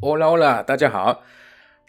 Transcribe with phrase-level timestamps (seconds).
[0.00, 1.24] Hola Hola，大家好，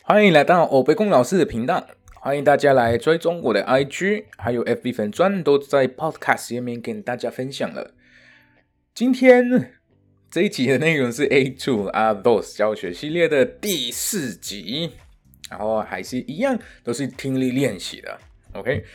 [0.01, 7.93] 欢迎来到欧贝公老师的频道，欢迎大家来追踪我的 IG，还有 FB 粉专，都在 Podcast 页面跟大家分享了。
[8.95, 9.75] 今天
[10.31, 14.93] 这一集的内容是 A Two a t h o s 教学系列的第四集，
[15.51, 18.17] 然后还是一样，都是听力练习的。
[18.53, 18.85] OK，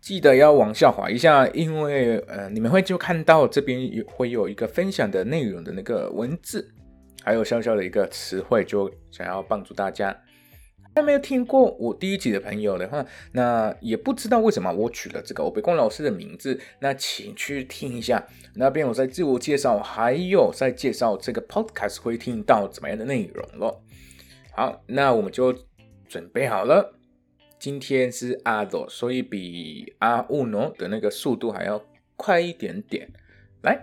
[0.00, 6.72] 记得要往下滑一下，因为呃，你们会就看到这边有会有一个分享的内容的那个文字。
[7.24, 10.16] 还有小小的一个词汇，就想要帮助大家。
[10.94, 13.02] 还没有听过我第一集的朋友的话，
[13.32, 18.22] 那也不知道为什么我取了这个欧贝光老师的名字，那请去听一下。
[18.56, 23.82] 那边我在自我介绍，还有在介绍这个 podcast 会听到怎么样的内容咯。
[24.54, 25.56] 好，那我们就
[26.06, 26.94] 准备好了。
[27.58, 31.82] 今天是阿多，所以比阿乌诺的那个速度还要
[32.16, 33.08] 快一点点。
[33.62, 33.80] 来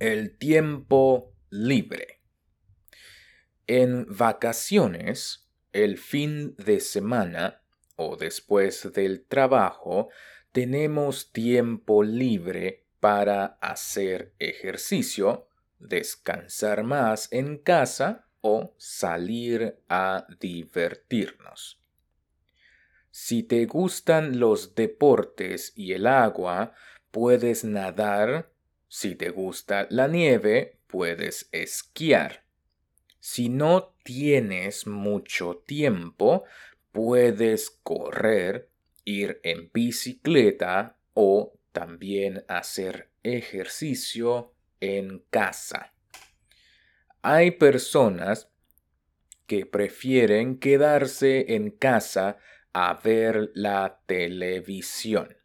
[0.00, 2.09] ，el tiempo libre。
[3.72, 7.62] En vacaciones, el fin de semana
[7.94, 10.08] o después del trabajo,
[10.50, 15.46] tenemos tiempo libre para hacer ejercicio,
[15.78, 21.80] descansar más en casa o salir a divertirnos.
[23.12, 26.74] Si te gustan los deportes y el agua,
[27.12, 28.50] puedes nadar.
[28.88, 32.49] Si te gusta la nieve, puedes esquiar.
[33.20, 36.44] Si no tienes mucho tiempo,
[36.90, 38.70] puedes correr,
[39.04, 45.92] ir en bicicleta o también hacer ejercicio en casa.
[47.22, 48.50] Hay personas
[49.46, 52.38] que prefieren quedarse en casa
[52.72, 55.36] a ver la televisión,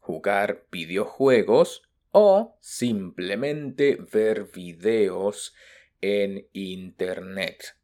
[0.00, 5.54] jugar videojuegos o simplemente ver videos
[6.02, 7.76] en Internet.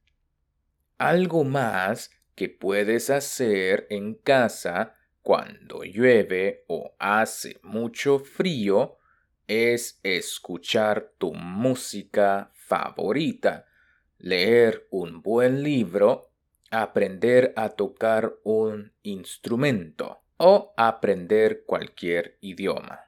[0.98, 8.98] Algo más que puedes hacer en casa cuando llueve o hace mucho frío
[9.46, 13.66] es escuchar tu música favorita,
[14.18, 16.30] leer un buen libro,
[16.70, 23.07] aprender a tocar un instrumento o aprender cualquier idioma.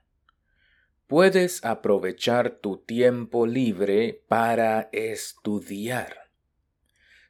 [1.11, 6.31] Puedes aprovechar tu tiempo libre para estudiar.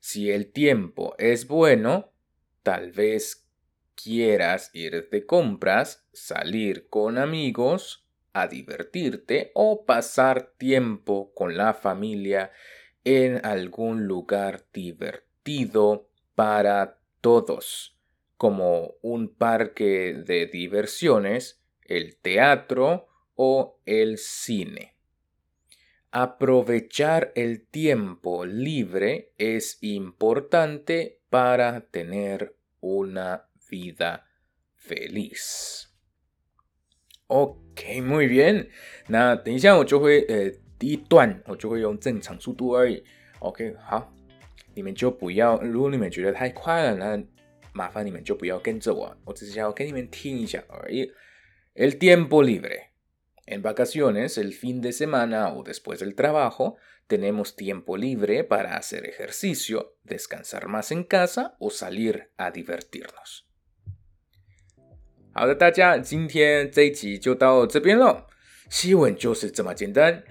[0.01, 2.13] Si el tiempo es bueno,
[2.63, 3.49] tal vez
[3.95, 12.53] quieras ir de compras, salir con amigos, a divertirte o pasar tiempo con la familia
[13.03, 17.99] en algún lugar divertido para todos,
[18.37, 23.10] como un parque de diversiones, el teatro,
[23.40, 24.94] o el cine.
[26.12, 34.26] Aprovechar el tiempo libre es importante para tener una vida
[34.76, 35.90] feliz.
[37.28, 38.70] OK，muy bien。
[39.08, 43.04] 那等一下我就会呃第一段我就会用正常速度而已。
[43.40, 44.14] OK，好，
[44.74, 47.22] 你们就不要，如果你们觉得太快了，那
[47.74, 51.12] 麻烦你们就不要跟着我，我只是想要给你们听一下而已。
[51.74, 52.89] El tiempo libre。
[53.50, 59.08] En vacaciones, el fin de semana o después del trabajo, tenemos tiempo libre para hacer
[59.08, 63.46] ejercicio, descansar más en casa o salir a divertirnos.
[65.32, 68.26] 好的，大家，今天这一集就到这边了。
[68.70, 70.24] 新闻就是这么简单。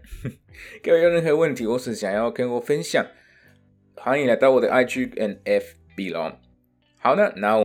[0.82, 3.06] 各位有任何问题或是想要跟我分享，
[3.94, 6.41] 欢迎来到我的 IG and FB 咯。
[6.98, 7.65] 好的，那。